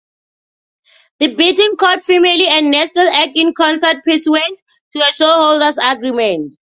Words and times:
The 1.19 1.27
Bettencourt 1.35 2.01
family 2.01 2.47
and 2.47 2.71
Nestle 2.71 3.07
act 3.07 3.33
in 3.35 3.53
concert 3.53 3.97
pursuant 4.03 4.59
to 4.93 4.99
a 5.07 5.11
shareholders' 5.11 5.77
agreement. 5.77 6.53